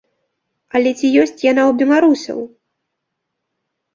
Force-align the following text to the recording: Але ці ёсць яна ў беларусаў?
Але 0.77 0.93
ці 0.99 1.09
ёсць 1.23 1.43
яна 1.51 1.63
ў 1.69 1.77
беларусаў? 1.81 2.39